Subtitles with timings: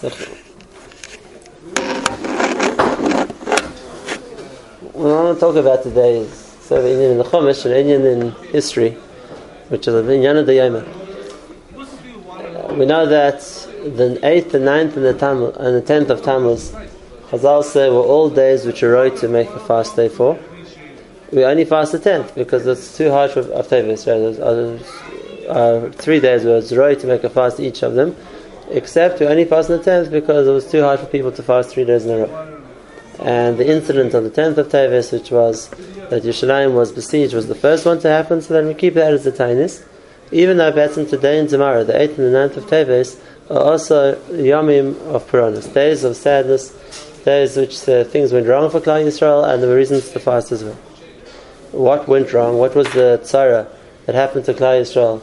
[0.00, 0.08] So,
[4.94, 7.74] what I want to talk about today is sort of Indian in the Chumash and
[7.74, 8.92] Indian in history,
[9.68, 10.56] which is the Inyan of the
[12.78, 16.72] we know that the 8th, the 9th, and the, and the 10th of Tammuz,
[17.28, 20.38] Chazal say were all days which are right to make a fast day for.
[21.30, 24.34] We only fast the 10th because it's too hard for Avtevis, right?
[24.34, 24.82] There's
[25.46, 28.16] uh, three days where it's right to make a fast each of them,
[28.72, 31.42] except we only fast on the 10th because it was too hard for people to
[31.42, 32.60] fast three days in a row.
[33.18, 35.68] And the incident on the 10th of Tevis, which was
[36.08, 39.12] that Yerushalayim was besieged, was the first one to happen, so then we keep that
[39.12, 39.84] as the tainis.
[40.32, 43.20] Even though Betzim today and tomorrow, the 8th and the 9th of Tevis,
[43.50, 46.70] are also Yomim of Puranas, days of sadness,
[47.24, 50.52] days which uh, things went wrong for Klal Yisrael, and there were reasons to fast
[50.52, 50.78] as well.
[51.72, 52.58] What went wrong?
[52.58, 53.68] What was the tzara
[54.06, 55.20] that happened to Klal Yisrael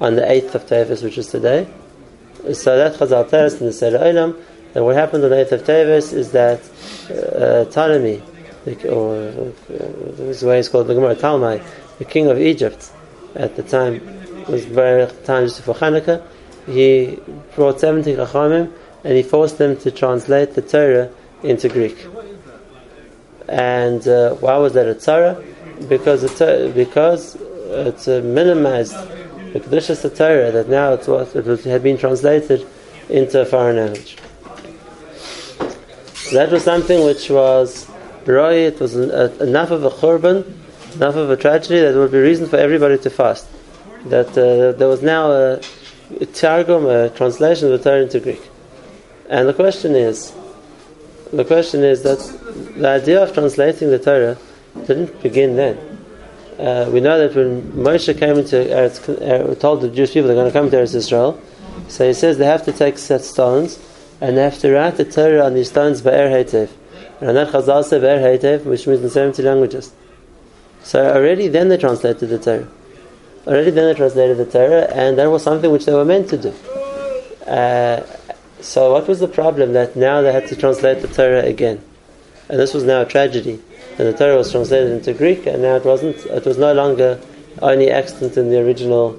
[0.00, 1.66] on the 8th of Tevis, which is today?
[2.54, 4.36] So that Chazal tells us in the Seder Olam,
[4.72, 6.60] that what happened on the 8th of Tevis is that
[7.10, 8.22] uh, Ptolemy,
[8.88, 11.62] or uh, this is why he's called the Gemara, Talmai,
[11.98, 12.90] the king of Egypt
[13.34, 14.00] at the time,
[14.48, 16.22] was very times for Hanukkah,
[16.66, 17.18] he
[17.54, 18.72] brought 70 Chachamim
[19.04, 21.10] and he forced them to translate the Torah
[21.42, 22.06] into Greek.
[23.48, 25.42] And uh, why was that a Torah?
[25.88, 28.96] Because it's, because uh, minimized
[29.52, 32.66] the Kedushas the Torah that now it's what it was, had been translated
[33.08, 34.16] into a foreign language.
[36.32, 37.90] That was something which was
[38.26, 40.44] Roy, it was enough of a churban,
[40.94, 43.48] enough of a tragedy that would be reason for everybody to fast.
[44.06, 45.60] That uh, there was now a,
[46.20, 48.42] a targum, a translation of the Torah into Greek.
[49.28, 50.32] And the question is,
[51.32, 52.18] the question is that
[52.76, 54.38] the idea of translating the Torah
[54.86, 55.89] didn't begin then.
[56.60, 60.36] Uh, we know that when Moshe came into Eretz, uh, told the Jewish people they're
[60.36, 61.40] going to come to Eretz Israel,
[61.88, 63.78] so he says they have to take set stones
[64.20, 66.68] and they have to write the Torah on these stones by Er.
[67.20, 69.92] And that Chazal said Er which means in 70 languages.
[70.82, 72.68] So already then they translated the Torah.
[73.46, 76.36] Already then they translated the Torah, and that was something which they were meant to
[76.36, 76.54] do.
[77.46, 78.04] Uh,
[78.60, 81.82] so what was the problem that now they had to translate the Torah again?
[82.50, 83.62] And this was now a tragedy.
[84.00, 86.16] And the Torah was translated into Greek, and now it wasn't.
[86.24, 87.20] It was no longer
[87.60, 89.16] only extant in the original,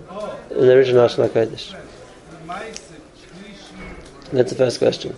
[0.50, 1.76] in the original Ashla Kodesh.
[4.32, 5.16] That's the first question.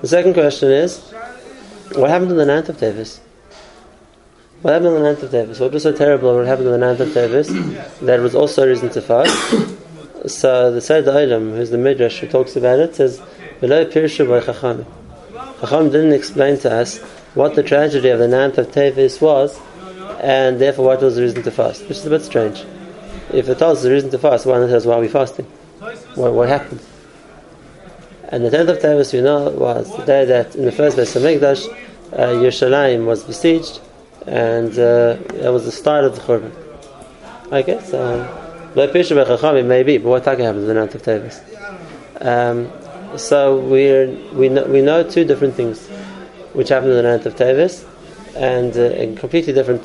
[0.00, 1.08] The second question is,
[1.92, 3.20] what happened on the ninth of Tevis?
[4.62, 5.60] What happened on the ninth of Tevis?
[5.60, 6.34] What was so terrible?
[6.34, 7.48] What happened on the ninth of Tevis?
[8.00, 9.36] That was also a reason to fast.
[10.26, 13.22] so the Seder Olam, who's the Midrash who talks about it, says,
[13.60, 14.84] "Below Pirshu by Chacham."
[15.60, 16.98] Chacham didn't explain to us
[17.34, 19.58] what the tragedy of the ninth of Tevis was,
[20.20, 22.64] and therefore what was the reason to fast, which is a bit strange.
[23.32, 25.08] If it tells us the reason to fast, why not tell us why are we
[25.08, 25.46] fasting?
[26.14, 26.80] What, what happened?
[28.28, 31.14] And the 10th of Tevis, we know, was the day that in the first Beis
[31.14, 31.66] Hamikdash,
[32.12, 33.80] uh, Yerushalayim was besieged,
[34.26, 36.52] and uh, it was the start of the Churban.
[37.52, 41.40] Okay, so Lo Pisha Bechachami maybe, but what happened on the 9th of Tevis?
[42.20, 42.70] Um,
[43.16, 45.86] so we we know, we know two different things
[46.52, 47.84] which happened on the 9th of Tevis,
[48.34, 49.84] and uh, in completely different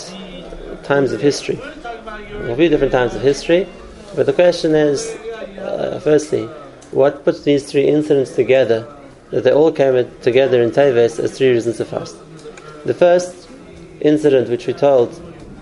[0.83, 1.59] times of history.
[2.05, 3.67] Completely different times of history,
[4.15, 5.11] but the question is,
[5.59, 6.45] uh, firstly,
[6.91, 8.87] what puts these three incidents together
[9.29, 12.15] that they all came together in Teves as three reasons to fast?
[12.85, 13.49] The first
[14.01, 15.21] incident, which we told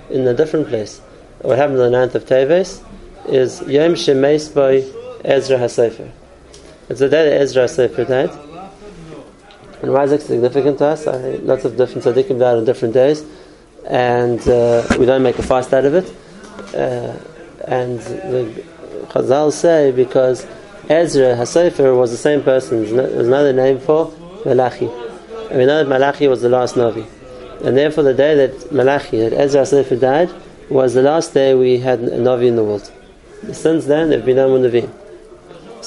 [0.09, 0.99] in a different place,
[1.41, 2.83] what happened on the 9th of Teves,
[3.27, 4.77] is Yom Shemeis by
[5.23, 6.11] Ezra HaSofer.
[6.89, 8.31] It's the day that Ezra HaSofer died.
[9.81, 11.05] And why is it significant to us?
[11.05, 13.23] I, lots of different tzaddikim died on different days,
[13.87, 16.13] and uh, we don't make a fast out of it.
[16.73, 17.15] Uh,
[17.65, 18.65] and the
[19.09, 20.45] Chazal say because
[20.89, 22.83] Ezra Hasofer was the same person.
[22.95, 24.11] There's another name for
[24.43, 24.87] Malachi.
[24.87, 27.07] And we know that Malachi was the last Navi.
[27.63, 30.29] And therefore, the day that Malachi, that Ezra Hasofer died,
[30.69, 32.91] was the last day we had a Navi in the world.
[33.51, 34.89] Since then, there have been no more Navi.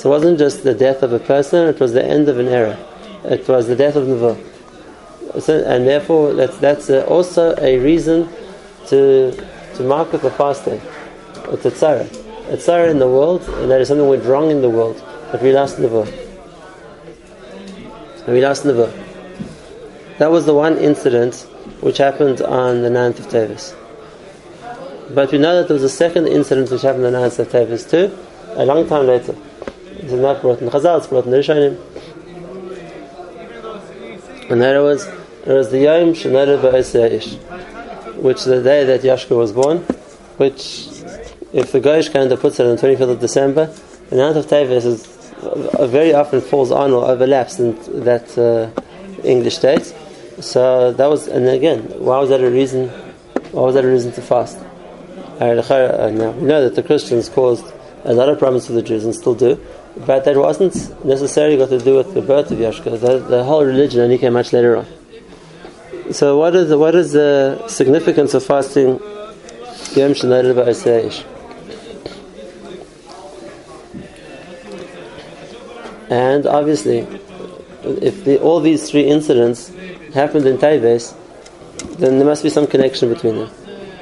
[0.03, 2.49] So it wasn't just the death of a person, it was the end of an
[2.49, 2.77] era.
[3.23, 4.37] It was the death of Nebuah.
[5.41, 8.29] So, and therefore, that's, that's uh, also a reason
[8.89, 9.31] to,
[9.77, 10.83] to mark with the fast day.
[11.53, 12.09] It's a tzara
[12.51, 15.01] a tsar in the world, and that is something went wrong in the world,
[15.31, 16.09] but we lost Nebuah.
[18.27, 18.91] And we lost Nebuah.
[20.19, 21.47] That was the one incident
[21.81, 23.77] which happened on the 9th of Tevis.
[25.15, 27.51] But we know that there was a second incident which happened on the 9th of
[27.51, 28.19] Tevis too,
[28.57, 29.37] a long time later.
[30.01, 31.79] This is not brought in Chazal, it's brought in the Rishonim.
[34.51, 37.39] And that was, it was the Yom Shenara Ba'is
[38.17, 39.79] which the day that Yashka was born,
[40.37, 40.87] which
[41.53, 43.67] if the Goyish calendar puts it on the 25th of December,
[44.11, 47.75] the 9th of Tevis is uh, very often falls on or overlaps in
[48.05, 48.71] that uh,
[49.25, 49.93] English date.
[50.41, 52.89] So that was, and again, why was that a reason?
[53.51, 54.59] Why was that a reason to fast?
[55.41, 55.55] Uh,
[56.11, 57.65] now we know that the Christians caused
[58.05, 59.61] a lot of problems to the Jews and still do,
[59.97, 60.75] but that wasn't
[61.05, 63.01] necessarily got to do with the birth of Yashka.
[63.01, 64.87] The, the whole religion only came much later on.
[66.13, 68.99] So what is the, what is the significance of fasting
[69.95, 71.25] Yom Shanayr
[76.11, 77.07] And obviously,
[77.85, 79.69] if the, all these three incidents
[80.15, 81.15] happened in Taives,
[81.99, 83.51] then there must be some connection between them.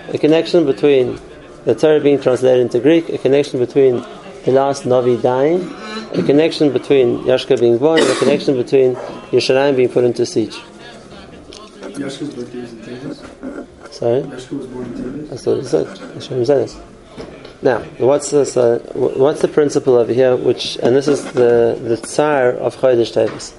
[0.08, 1.20] A connection between
[1.64, 4.04] the Torah being translated into Greek, a connection between
[4.44, 5.68] the last Navi dying,
[6.12, 8.94] the connection between Yashka being born, and a connection between
[9.32, 10.56] Yerushalayim being put into siege.
[12.00, 13.92] Yashka's birthday is in Tavis?
[13.92, 14.22] Sorry?
[14.22, 15.28] Yashka was born in Tavis?
[15.28, 15.98] That's what he said.
[16.14, 16.80] Hashem said this.
[17.62, 18.56] Now, what's this?
[18.56, 20.34] Uh, what's the principle over here?
[20.34, 23.52] Which and this is the the tsar of Chodesh Tavis.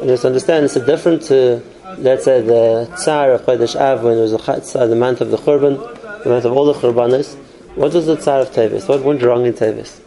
[0.00, 1.62] And just understand, it's a different to
[1.98, 5.36] let's say the tsar of Chodesh Av when it was the, the month of the
[5.36, 5.76] Churban,
[6.24, 7.36] the month of all the Churbanis.
[7.74, 8.88] What was the tsar of Tavis?
[8.88, 10.01] What went wrong in Tavis?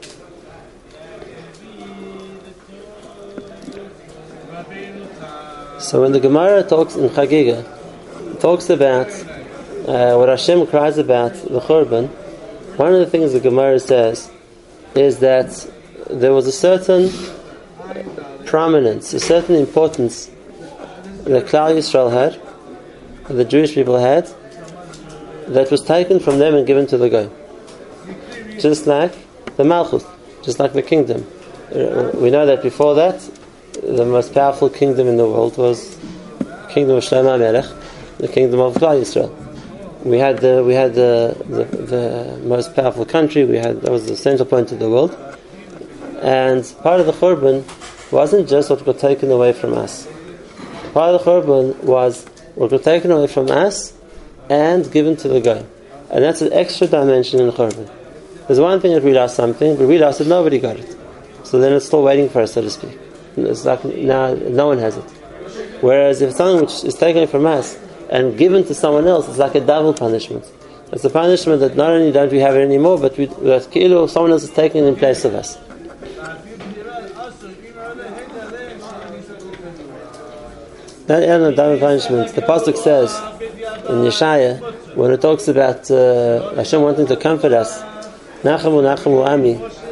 [5.86, 7.62] So when the Gemara talks in Chagiga,
[8.40, 9.08] talks about
[9.88, 12.08] uh, what Hashem cries about the Churban,
[12.78, 14.32] one of the things the Gemara says
[14.96, 15.72] is that
[16.10, 17.12] there was a certain
[18.46, 20.26] prominence, a certain importance
[21.26, 22.42] that Klal Yisrael had,
[23.28, 24.28] the Jewish people had,
[25.50, 27.30] that was taken from them and given to the Goy.
[28.58, 29.14] Just like
[29.56, 30.04] the Malchus,
[30.42, 31.28] just like the kingdom.
[31.72, 33.22] Uh, we know that before that,
[33.82, 35.98] the most powerful kingdom in the world was
[36.70, 37.66] kingdom of Shlomo Melech,
[38.18, 39.32] the kingdom of Klal Yisrael.
[40.04, 43.46] We had the we had the, the, the most powerful country.
[43.46, 45.12] We had that was the central point of the world,
[46.22, 47.64] and part of the Churban
[48.12, 50.08] wasn't just what got taken away from us.
[50.94, 52.26] Part of the Churban was
[52.56, 53.94] what got taken away from us
[54.50, 55.64] and given to the guy,
[56.12, 57.90] and that's an extra dimension in the Churban.
[58.48, 60.28] There's one thing that we lost something, but we lost it.
[60.28, 60.96] Nobody got it,
[61.44, 63.00] so then it's still waiting for us, so to speak.
[63.38, 65.04] It's now no one has it.
[65.82, 67.78] Whereas if something which is taken from us
[68.10, 70.46] and given to someone else, it's like a double punishment.
[70.92, 74.32] It's a punishment that not only don't we have it anymore, but that kilo someone
[74.32, 75.58] else is taking it in place of us.
[81.08, 83.14] That element of double punishment, the pasuk says
[83.90, 87.82] in Yeshaya when it talks about uh, Hashem wanting to comfort us,
[88.42, 89.52] Nachamu Nachamu Ami,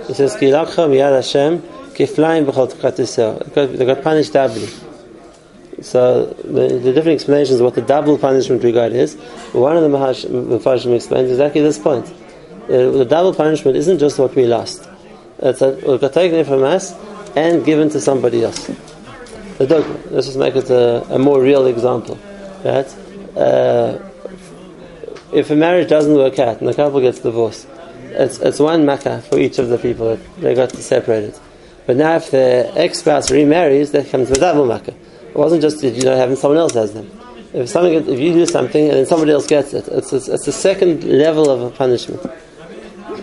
[0.09, 1.61] it says Ki miyad Hashem
[1.93, 4.67] kiflaim b'chol They got punished doubly.
[5.81, 9.15] So the, the, different explanations of what the double punishment we got is.
[9.51, 12.05] One of the Mefashim explains exactly this point.
[12.65, 14.87] Uh, the double punishment isn't just what we lost.
[15.39, 16.93] It's that got taken from us
[17.35, 18.67] and given to somebody else.
[19.57, 19.99] The dogma.
[20.09, 22.17] Let's just make it a, a more real example.
[22.63, 22.87] Right?
[23.35, 23.99] Uh,
[25.33, 27.67] if a marriage doesn't work out and the couple gets divorced,
[28.11, 31.37] it's, it's one makkah for each of the people that they got separated.
[31.85, 34.93] But now if the ex-spouse remarries, that comes with double makkah.
[34.93, 37.11] It wasn't just if you don't have them, someone else has them.
[37.53, 40.47] If something, if you do something and then somebody else gets it, it's, it's, it's
[40.47, 42.21] a second level of a punishment.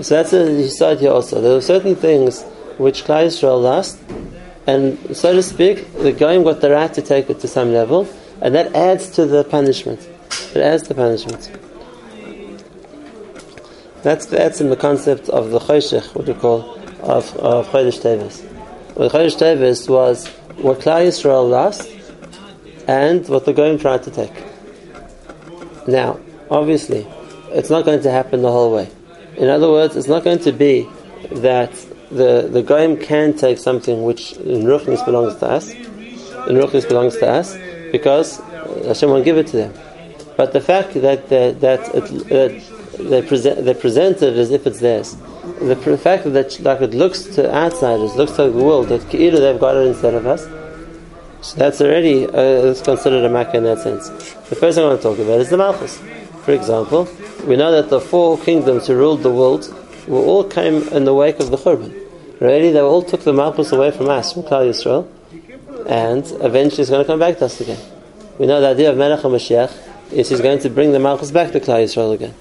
[0.02, 1.40] So that's a side here also.
[1.40, 2.42] There are certain things
[2.78, 4.00] which Klal Yisrael lost,
[4.66, 8.08] and so to speak, the Goyim got the right to take it to some level,
[8.40, 10.00] and that adds to the punishment.
[10.54, 11.50] It adds to punishment.
[14.02, 18.42] That's that's in the concept of the Choshech, what we call of of Chodesh Tevis.
[18.94, 21.90] What Chodesh Tevis was what Klal Yisrael lost
[22.86, 24.32] and what the Goyim tried to take.
[25.86, 27.06] Now, obviously,
[27.50, 28.90] it's not going to happen the whole way.
[29.36, 30.88] In other words, it's not going to be
[31.30, 31.72] that
[32.10, 37.16] the, the Goyim can take something which in Ruchnis belongs to us, in Ruchnis belongs
[37.18, 37.56] to us,
[37.92, 38.38] because
[38.84, 39.74] Hashem won't give it to them.
[40.36, 42.62] But the fact that that it,
[42.98, 45.16] they, present, they present it as if it's theirs,
[45.60, 49.60] the fact that like it looks to outsiders, looks to the world, that either they've
[49.60, 50.44] got it instead of us,
[51.42, 54.08] so that's already uh, considered a makkah in that sense.
[54.50, 55.98] The first thing I want to talk about is the Malchus.
[56.44, 57.08] For example,
[57.46, 59.74] we know that the four kingdoms who ruled the world
[60.06, 61.96] were all came in the wake of the Churban.
[62.40, 65.08] Already, they all took the Malchus away from us, from Klal Yisrael,
[65.86, 67.80] and eventually it's going to come back to us again.
[68.38, 71.52] We know the idea of Melech HaMashiach is he's going to bring the Malchus back
[71.52, 72.34] to Klal Yisrael again.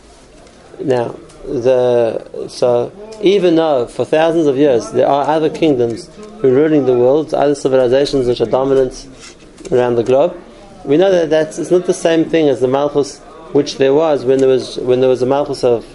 [0.82, 1.16] Now,
[1.50, 2.92] the so
[3.22, 7.34] even though for thousands of years there are other kingdoms who are ruling the world,
[7.34, 9.08] other civilizations which are dominant
[9.72, 10.36] around the globe,
[10.86, 13.20] we know that that's it's not the same thing as the Malchus
[13.52, 15.86] which there was when there was when there was a Malchus of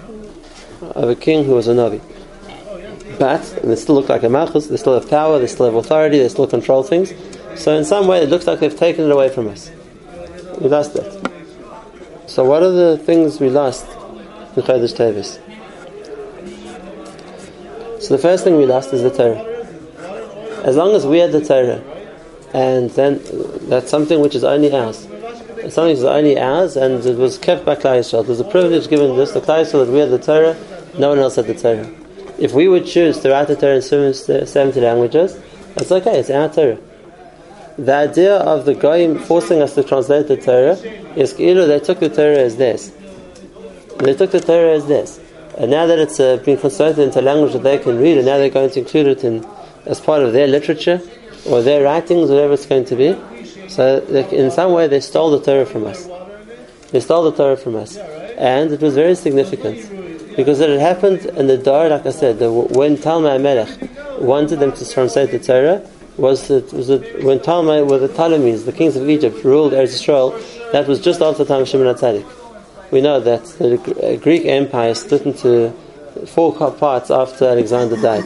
[0.94, 2.00] of a king who was a Navi.
[3.18, 4.66] But they still look like a malchus.
[4.66, 5.38] They still have power.
[5.38, 6.18] They still have authority.
[6.18, 7.12] They still control things.
[7.54, 9.70] So in some way, it looks like they've taken it away from us.
[10.61, 11.25] We lost that.
[12.26, 13.87] So what are the things we lost
[14.56, 15.38] in Chodesh Tevis?
[18.04, 19.42] So the first thing we lost is the Torah.
[20.62, 21.82] As long as we had the Torah,
[22.52, 23.23] and then
[23.70, 25.06] that's something which is only ours.
[25.56, 28.26] It's something which is only ours, and it was kept by Klal Yisrael.
[28.26, 30.54] Was a privilege given to us, the Klal Yisrael, that we had the Torah.
[30.99, 31.90] No one else had the Torah.
[32.38, 35.40] If we would choose to write the Torah in 70 languages,
[35.75, 36.18] that's okay.
[36.18, 36.76] It's our Torah.
[37.78, 40.76] The idea of the Goyim forcing us to translate the Torah
[41.16, 42.92] is either they took the Torah as this.
[44.00, 45.20] They took the Torah as this.
[45.56, 48.26] And now that it's uh, been translated into a language that they can read, and
[48.26, 49.46] now they're going to include it in
[49.87, 51.00] as part of their literature
[51.46, 53.68] or their writings, whatever it's going to be.
[53.68, 56.08] So, in some way, they stole the Torah from us.
[56.90, 61.46] They stole the Torah from us, and it was very significant because it happened in
[61.46, 65.88] the Dar, like I said, the, when Talmai Melech wanted them to translate the Torah.
[66.16, 70.00] Was it, was it when Talmai, were the Ptolemies, the kings of Egypt, ruled Eretz
[70.00, 70.70] Yisrael?
[70.70, 72.43] That was just after the time of Shimon HaTzadik
[72.91, 75.73] we know that the Greek Empire split into
[76.26, 78.25] four parts after Alexander died.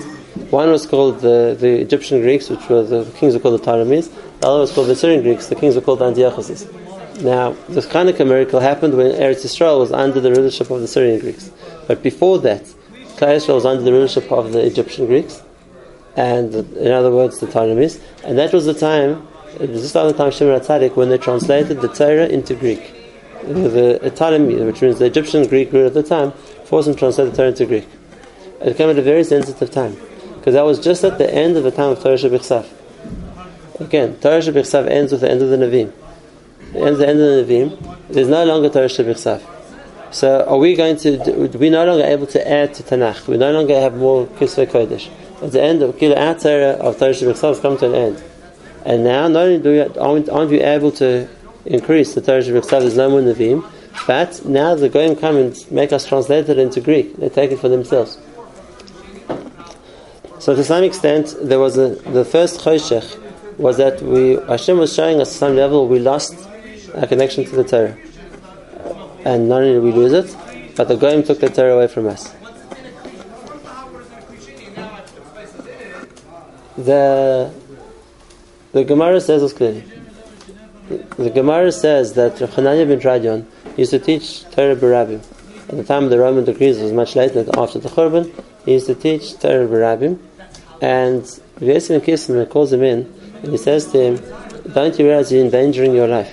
[0.50, 4.08] One was called the, the Egyptian Greeks, which were the kings were called the Ptolemies.
[4.40, 6.72] The other was called the Syrian Greeks, the kings were called the Antiochuses.
[7.22, 10.86] Now, this kind Hanukkah miracle happened when Eretz Yisrael was under the rulership of the
[10.86, 11.50] Syrian Greeks.
[11.88, 12.62] But before that,
[13.16, 15.42] Klal Yisrael was under the rulership of the Egyptian Greeks,
[16.16, 18.00] and in other words, the Ptolemies.
[18.22, 19.26] And that was the time,
[19.58, 22.97] just after the time of Shimon HaTzadik, when they translated the Torah into Greek
[23.42, 26.32] the Ptolemy, which means the Egyptian Greek ruler at the time,
[26.64, 27.86] forced him to translate the Torah into Greek.
[28.60, 29.96] It came at a very sensitive time,
[30.36, 32.66] because that was just at the end of the time of Torah Shebiksav
[33.80, 35.92] Again, Torah Shebiksav ends with the end of the Nevi'im.
[36.74, 37.98] It ends the end of the Nevi'im.
[38.08, 39.40] There's no longer Torah Shebiksav
[40.10, 41.16] So are we going to,
[41.56, 43.28] we're no longer able to add to Tanakh.
[43.28, 45.08] We no longer have more Kisvei Kodesh.
[45.40, 48.24] At the end of Kila, our Torah of Torah Shebiksav has come to an end.
[48.84, 51.28] And now, not only do we, aren't, aren't we able to
[51.68, 53.64] increase the Torah Shebiksav is no more Nevi'im,
[54.06, 57.16] but now the Goyim come and make us translate it into Greek.
[57.16, 58.18] They take it for themselves.
[60.38, 64.94] So to some extent, there was a, the first choshech was that we Hashem was
[64.94, 66.48] showing us at some level we lost
[66.94, 67.98] our connection to the Torah,
[69.24, 70.36] and not only did we lose it,
[70.76, 72.32] but the Goyim took the Torah away from us.
[76.76, 77.52] The
[78.72, 79.97] the Gemara says this clearly
[80.88, 85.22] the Gemara says that Chananya ben Tradion used to teach Torah Barabim.
[85.68, 88.32] At the time of the Roman decrees, it was much later, after the Churban,
[88.64, 90.18] he used to teach Torah Barabim.
[90.80, 91.22] And
[91.60, 95.94] Yesim Kismer calls him in, and he says to him, Don't you realize you're endangering
[95.94, 96.32] your life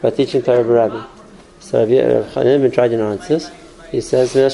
[0.00, 1.06] by teaching Torah Barabim?
[1.60, 3.50] So Chananya ben Tradion answers,
[3.90, 4.48] he says, No,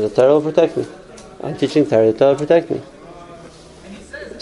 [0.00, 0.86] the Torah will protect me.
[1.42, 2.80] I'm teaching Torah, the Torah will protect me.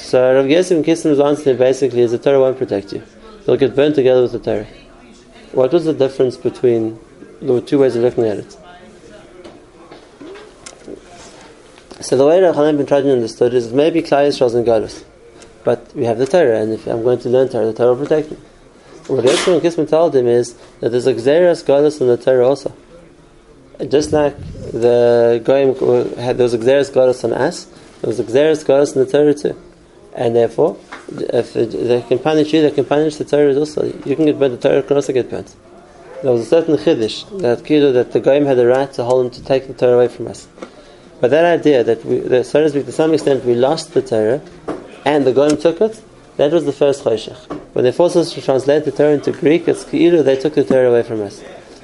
[0.00, 3.02] So Rav Yesim Kissim's answer basically is the Torah won't protect you.
[3.46, 4.66] You'll get burned together with the Torah.
[5.52, 6.98] What was the difference between
[7.40, 8.56] the two ways of looking at it?
[12.00, 15.04] So the way Rav Hanan ben Tradin understood is maybe Klal Yisrael's in Galus,
[15.62, 18.04] but we have the Torah, and if I'm going to learn Torah, the Torah will
[18.04, 18.38] protect me.
[19.06, 22.72] What Yesim Kissim told him is that there's a Xeris Galus in the Torah also.
[23.88, 24.36] Just like
[24.72, 27.66] the Goyim uh, had there was a on us,
[28.00, 29.69] there was a Xeris in the Torah too
[30.14, 30.76] and therefore,
[31.08, 33.84] if they can punish you, they can punish the Torah also.
[33.84, 35.54] You can get burnt, the Torah can also get burnt.
[36.22, 37.64] There was a certain chiddush that
[37.94, 40.26] that the Goyim had the right to hold him to take the Torah away from
[40.26, 40.48] us.
[41.20, 44.02] But that idea that, we, that so to speak, to some extent, we lost the
[44.02, 44.40] Torah
[45.04, 46.02] and the Goyim took it,
[46.36, 47.38] that was the first choshech.
[47.74, 50.64] When they forced us to translate the Torah into Greek, it's either they took the
[50.64, 51.42] Torah away from us.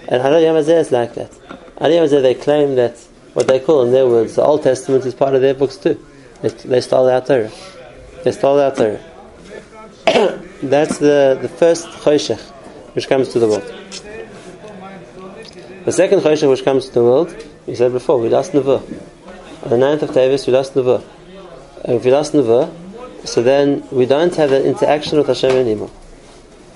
[0.08, 1.30] And Hadar Yamazeh is like that.
[1.78, 2.98] Hadar Yamazeh, they claim that
[3.34, 6.04] what they call in their words, the Old Testament is part of their books too.
[6.42, 7.50] They, they stole our Torah.
[8.26, 8.98] They stole out Torah.
[10.60, 12.40] That's the, the first choshech
[12.96, 13.72] which comes to the world.
[15.84, 18.82] The second choshech which comes to the world, we said before, we lost Nevuah.
[19.62, 21.04] On the 9th of Tavis, we lost Nevuah.
[21.84, 22.68] And if we lost Nevuah,
[23.28, 25.92] so then we don't have an interaction with Hashem anymore.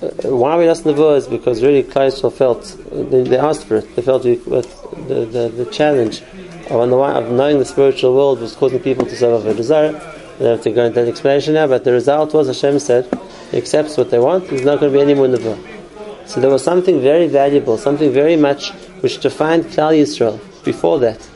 [0.00, 2.76] Uh, why we lost Nevuah is because really Klai felt,
[3.10, 4.62] they, they, asked for it, they felt we, the,
[5.08, 6.22] the, the challenge
[6.70, 10.00] of, the, of knowing the spiritual world was causing people to serve a desire
[10.40, 13.06] we don't have to go into that explanation now, but the result was Hashem said,
[13.50, 16.26] He accepts what they want, there's not going to be any Nebuah.
[16.26, 18.70] So there was something very valuable, something very much
[19.02, 21.28] which defined Klal Yisrael before that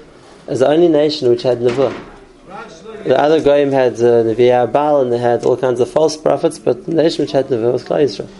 [0.48, 1.94] as the only nation which had Nebuah.
[3.04, 6.58] The other Goyim had uh, Nevi'ah Baal and they had all kinds of false prophets,
[6.58, 8.30] but the nation which had Nebuah was Klal Yisrael.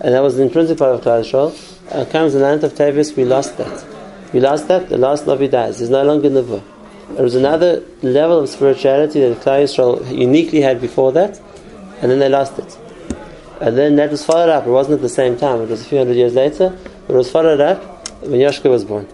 [0.00, 1.92] And that was the intrinsic part of Klal Yisrael.
[1.92, 3.86] And comes the land of Tavis, we lost that.
[4.32, 5.78] We lost that, the last Navi dies.
[5.78, 6.71] There's no longer Nebuah.
[7.14, 11.40] There was another level of spirituality that Klal Yisrael uniquely had before that,
[12.00, 12.78] and then they lost it.
[13.60, 14.66] And then that was followed up.
[14.66, 15.60] It wasn't at the same time.
[15.60, 16.76] It was a few hundred years later,
[17.06, 19.06] but it was followed up when Yashka was born.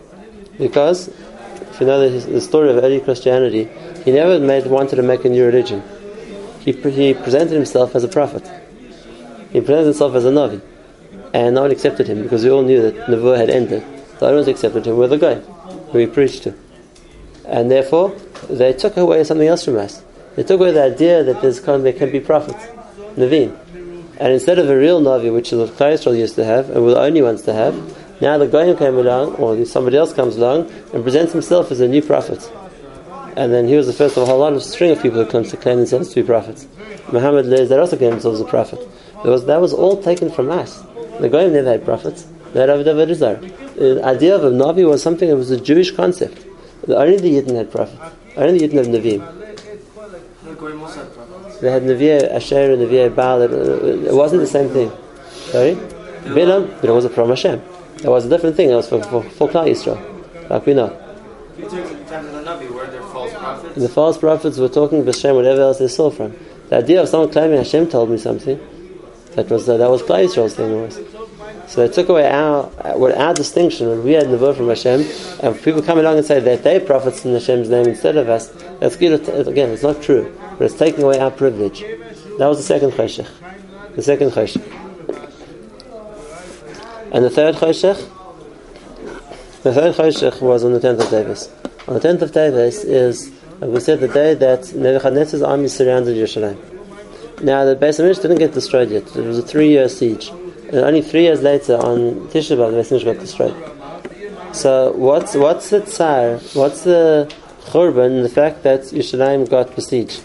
[0.59, 3.69] Because, if you know the, the story of early Christianity,
[4.05, 5.83] he never made, wanted to make a new religion.
[6.61, 8.49] He, he presented himself as a prophet.
[9.53, 10.63] He presented himself as a Navi.
[11.35, 13.85] And no one accepted him because we all knew that Nebuah had ended.
[14.19, 15.35] The only ones accepted him were the guy
[15.91, 16.55] who he preached to.
[17.49, 18.15] And therefore,
[18.51, 20.03] they took away something else from us.
[20.37, 22.65] They took away the idea that there's, there can be prophets,
[23.17, 23.57] Naveen.
[24.21, 27.01] And instead of a real Navi, which the Klal used to have, and were the
[27.01, 27.75] only ones to have,
[28.21, 31.89] now the Goyim came along, or somebody else comes along, and presents himself as a
[31.89, 32.51] new prophet.
[33.37, 35.31] And then he was the first of a whole lot of string of people who
[35.31, 36.67] come to claim themselves to be prophets.
[37.13, 38.81] Muhammad Liz, they also claimed themselves a prophet.
[39.25, 40.83] Was, that was all taken from us.
[41.21, 42.27] The Goyim never had prophets.
[42.53, 46.45] They had Avodah The idea of a Navi was something that was a Jewish concept.
[46.87, 47.99] Only the Yidden had prophets.
[48.37, 49.21] Only the Yidden had Navim.
[51.61, 53.43] They had Nevi'ah Asher and Nevi'ah Baal.
[53.43, 54.93] It wasn't the same thing.
[55.51, 55.75] Sorry?
[56.25, 57.61] Bilam, Bilam was a from Hashem.
[57.99, 58.69] That was a different thing.
[58.69, 59.99] That was for, for, for Klal Yisrael.
[60.49, 60.97] Like we know.
[63.75, 66.37] The false prophets were talking Hashem, whatever else they saw from.
[66.69, 68.61] The idea of someone claiming Hashem told me something,
[69.35, 70.99] that was uh, that was Klal Yisrael's thing always.
[71.69, 72.65] So they took away our
[72.97, 75.05] what our distinction when we had the word from Hashem,
[75.41, 78.49] and people come along and say that they prophets in Hashem's name instead of us.
[78.81, 79.29] That's good.
[79.29, 81.83] Again, it's not true, but it's taking away our privilege.
[82.39, 83.29] That was the second choshech.
[83.97, 84.65] The second choshech.
[87.13, 87.99] And the third choshech.
[89.63, 91.53] The third choshech was on the tenth of Davis.
[91.87, 93.31] On the tenth of Davis is
[93.63, 97.43] uh, we said the day that Nebuchadnezzar's army surrounded Yerushalayim.
[97.43, 99.05] Now the Beis Hamikdash didn't get destroyed yet.
[99.15, 100.33] It was a three-year siege.
[100.69, 103.57] And only three years later, on Tisha B'av, the Beis got destroyed.
[104.55, 106.39] So what's what's the tsar?
[106.53, 107.33] What's the
[107.67, 108.23] churban?
[108.23, 110.23] The fact that Yerushalayim got besieged.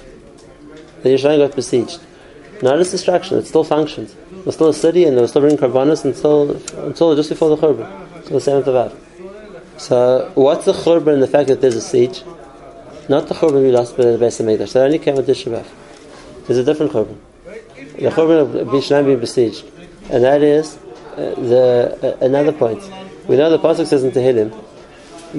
[1.01, 2.01] The Yerushalayim got besieged.
[2.61, 4.13] Not its destruction; it still functioned.
[4.31, 6.51] It was still a city, and they were still bringing karbanos until
[6.85, 8.91] until just before the churban, until the seventh of Av.
[9.77, 11.21] So what's the churban?
[11.21, 12.21] The fact that there's a siege,
[13.07, 14.73] not the churban we lost but the Beis Hamikdash.
[14.73, 15.67] That only came with Tisha B'av.
[16.47, 17.17] There's a different churban.
[17.45, 19.72] The churban of Yerushalayim being besieged
[20.09, 22.81] and that is uh, the uh, another point.
[23.27, 24.51] We know the pasuk says in Tehillim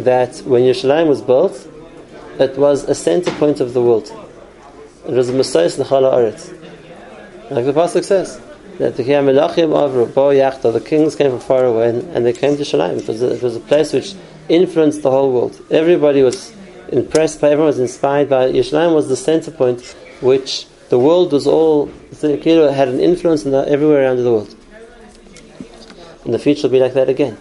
[0.04, 1.68] that when Yerushalayim was built,
[2.38, 4.10] it was a center point of the world.
[5.06, 6.50] It was the Messiah Aretz.
[7.50, 8.40] Like the pasuk says
[8.78, 13.08] that the Avru the kings came from far away and, and they came to Yerushalayim.
[13.08, 14.14] It it was a place which
[14.48, 15.60] influenced the whole world.
[15.70, 16.54] Everybody was
[16.88, 18.50] impressed by, everyone was inspired by.
[18.50, 19.82] Yerushalayim was the center point
[20.20, 21.86] which the world was all
[22.20, 22.36] the
[22.74, 24.54] had an influence the, everywhere around the world.
[26.24, 27.36] And the future will be like that again.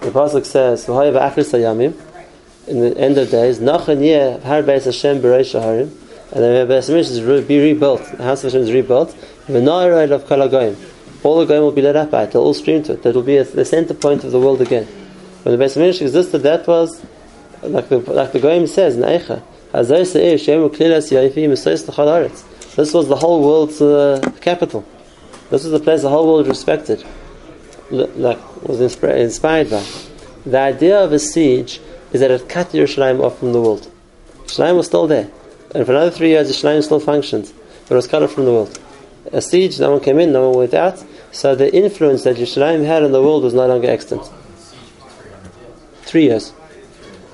[0.00, 5.96] The pasuk says, In the end of days, Nachan har beis Hashem b'reish harim,
[6.32, 8.04] and the Beis Hamish is be rebuilt.
[8.16, 9.16] The house of Hashem is rebuilt.
[9.48, 10.42] Of kol
[11.22, 12.32] All the goyim will be lit up by it.
[12.32, 13.02] They'll all stream to it.
[13.02, 14.84] That will be a, the center point of the world again.
[15.42, 17.02] When the Beis existed, that was
[17.62, 19.42] like the like the goyim says in Eicha.
[22.78, 24.84] This was the whole world's uh, capital.
[25.50, 27.04] This was the place the whole world respected,
[27.90, 29.84] like was inspired by.
[30.46, 31.80] The idea of a siege
[32.12, 33.90] is that it cut Yerushalayim off from the world.
[34.44, 35.28] Yerushalayim was still there,
[35.74, 37.52] and for another three years, Yerushalayim still functioned,
[37.88, 38.78] but it was cut off from the world.
[39.32, 42.86] A siege, no one came in, no one went out, so the influence that Yerushalayim
[42.86, 44.22] had in the world was no longer extant.
[46.02, 46.52] Three years.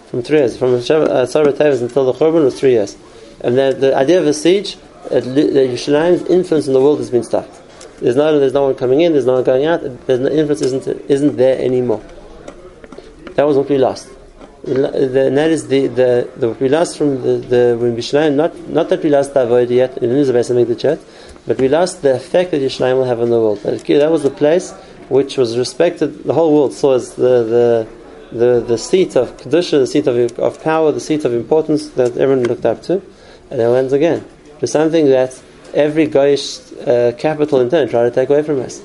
[0.06, 0.56] From three years.
[0.56, 2.96] From uh, Sarah until the Churban was three years.
[3.42, 4.78] And the, the idea of a siege
[5.10, 7.60] Yerushalayim's influence in the world has been stopped.
[8.00, 10.62] There's no, there's no one coming in, there's no one going out, there's no influence
[10.62, 12.02] isn't, isn't there anymore.
[13.34, 14.08] That was what we lost.
[14.66, 18.88] and that is the, the, the what we lost from the, the Yerushalayim, not, not
[18.88, 21.00] that we lost the avoid yet, something the church,
[21.46, 23.60] but we lost the effect that Yerushalayim will have on the world.
[23.60, 24.72] That was the place
[25.08, 27.86] which was respected, the whole world saw as the,
[28.32, 31.90] the, the, the seat of Kedusha, the seat of, of power, the seat of importance
[31.90, 33.02] that everyone looked up to.
[33.50, 34.24] And it ends again
[34.64, 35.40] to something that
[35.74, 38.82] every Goyish uh, capital in turn tried to take away from us.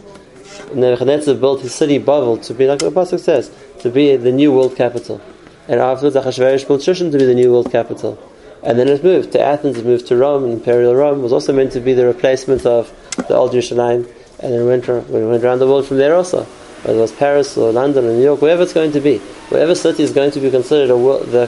[0.74, 4.52] Nebuchadnezzar built his city Bavel to be, like the Pasuk says, to be the new
[4.52, 5.22] world capital.
[5.68, 8.18] And afterwards, Achashverosh built Shushan to be the new world capital.
[8.62, 11.54] And then it moved to Athens, it moved to Rome, and Imperial Rome was also
[11.54, 12.92] meant to be the replacement of
[13.28, 14.08] the old Jerusalem.
[14.40, 16.44] And then went, we went around the world from there also.
[16.84, 19.18] Whether it was Paris or London or New York, wherever it's going to be.
[19.50, 21.48] Whatever city is going to be considered a world, the,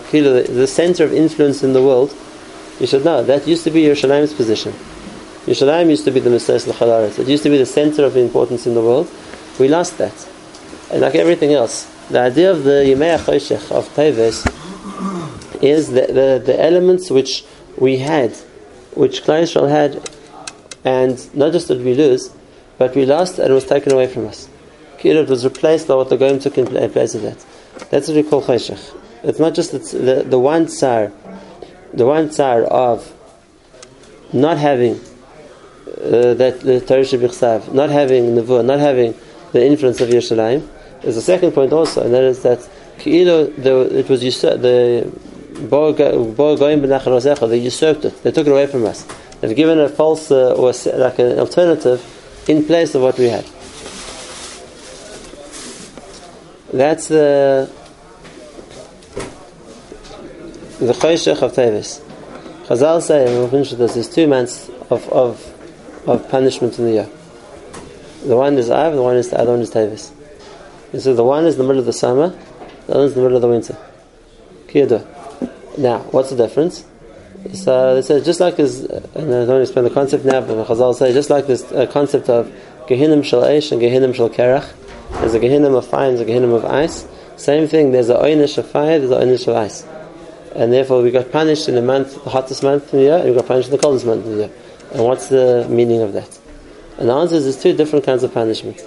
[0.49, 2.13] the center of influence in the world,
[2.79, 4.73] you should know that used to be Yerushalayim's position.
[5.45, 7.19] Yerushalayim used to be the Messiah L'chalaretz.
[7.19, 9.09] It used to be the center of importance in the world.
[9.59, 10.27] We lost that.
[10.91, 14.45] And like everything else, the idea of the Yimei HaChoshech of Teves
[15.63, 17.45] is the, the, the elements which
[17.77, 18.35] we had,
[18.93, 20.09] which Klal Yisrael had,
[20.83, 22.31] and not just that we lose,
[22.77, 24.49] but we lost and it was taken away from us.
[25.03, 27.43] It was replaced by what the Goyim took in place of that.
[27.89, 28.95] That's what we call Cheshach.
[29.23, 31.11] It's not just the, the one tsar,
[31.93, 33.13] the one tsar of
[34.33, 34.95] not having
[35.87, 39.13] uh, that the Torah Shebiksav not having Nevuah, not having
[39.51, 40.67] the influence of Yerushalayim.
[41.01, 42.67] There's a second point also, and that is that
[43.05, 45.11] it was usurped, the
[45.69, 49.05] Bo they usurped it, they took it away from us.
[49.41, 51.99] They've given a false, uh, or like an alternative
[52.47, 53.45] in place of what we had.
[56.71, 57.69] That's the
[60.81, 62.01] the Choshech of Tevis.
[62.65, 66.85] Chazal say, and we'll finish with this, there's two months of, of, of punishment in
[66.85, 67.09] the year.
[68.25, 70.11] The one is Av, the one is the other one is Tevis.
[70.99, 72.29] So the one is the middle of the summer,
[72.87, 73.77] the other is the middle of the winter.
[74.67, 75.77] Kiyadu.
[75.77, 76.83] Now, what's the difference?
[77.53, 80.95] So they say just like this, and I don't explain the concept now, but Chazal
[80.95, 82.51] say just like this uh, concept of
[82.87, 84.67] Gehinim Shal Eish and Gehinim Shal Kerach,
[85.19, 87.07] there's a Gehinim of fire and there's a Gehinim of ice.
[87.37, 89.85] Same thing, there's a Oynish of fire, there's a Oynish of ice.
[90.55, 93.29] And therefore we got punished in the month, the hottest month in the year, and
[93.29, 94.51] we got punished in the coldest month in the year.
[94.93, 96.39] And what's the meaning of that?
[96.97, 98.85] And the answer is there's two different kinds of punishment.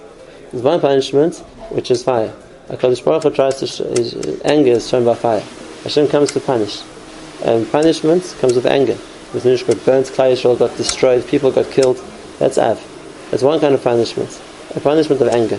[0.50, 1.38] There's one punishment,
[1.70, 2.33] which is fire.
[2.68, 5.42] HaKadosh Baruch Hu tries to, sh- his anger is shown by fire.
[5.83, 6.83] Hashem comes to punish.
[7.44, 8.96] And punishment comes with anger.
[9.33, 12.00] With Nish got burnt, Klal Yisrael got destroyed, people got killed.
[12.38, 12.79] That's Av.
[13.31, 14.40] That's one kind of punishment.
[14.77, 15.59] A punishment of anger.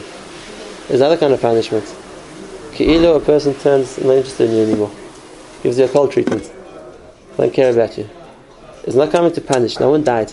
[0.87, 1.83] There's another kind of punishment.
[2.73, 4.91] Ki'ilu, a person turns not interested in you anymore.
[5.65, 6.51] Gives you a cold treatment.
[7.38, 8.08] Don't care about you.
[8.84, 9.80] It's not coming to punish.
[9.80, 10.32] No one died.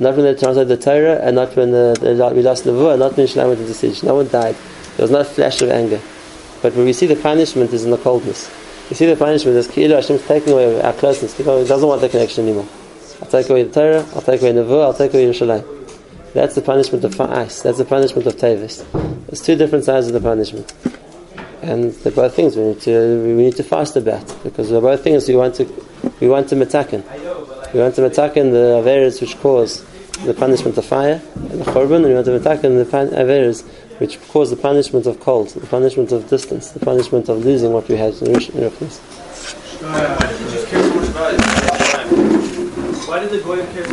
[0.00, 3.16] Not when they translated the Torah, and not when the, the, we lost Nevuah, not
[3.16, 4.02] when Shlomo went into siege.
[4.02, 4.56] No one died.
[4.96, 6.00] There was not a flash of anger.
[6.60, 8.52] But when we see the punishment is in the coldness.
[8.90, 11.36] You see the punishment is Ki'ilu Hashem is taking away our closeness.
[11.36, 12.66] He doesn't want the connection anymore.
[13.22, 16.32] I'll take away the Torah, I'll take away the Nevuah, I'll take away Yerushalayim.
[16.34, 17.62] That's the punishment of ice.
[17.62, 18.84] That's the punishment of Tevis.
[19.28, 20.74] There's two different sides of the punishment.
[21.62, 25.02] And they're both things we need to we need to fast about because they're both
[25.02, 25.64] things we want to
[26.20, 27.02] we want to metaken.
[27.72, 29.84] We want to metaken the averas which cause
[30.24, 32.84] the punishment of fire and the korban, and we want to metaken the
[33.16, 33.64] averas
[33.98, 37.88] which cause the punishment of cold, the punishment of distance, the punishment of losing what
[37.88, 39.00] we had in Ruchnis.
[39.82, 40.16] Uh,
[43.06, 43.84] Why did the Goyim care